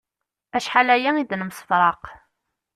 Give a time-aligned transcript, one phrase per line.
[0.57, 2.03] Acḥal aya i d-nemsefraq.